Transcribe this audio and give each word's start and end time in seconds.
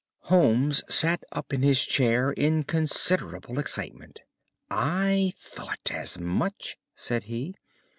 Holmes 0.31 0.81
sat 0.91 1.23
up 1.31 1.53
in 1.53 1.61
his 1.61 1.85
chair 1.85 2.31
in 2.31 2.63
considerable 2.63 3.59
excitement. 3.59 4.23
"I 4.71 5.33
thought 5.37 5.91
as 5.91 6.17
much," 6.19 6.75
said 6.95 7.25
he. 7.25 7.53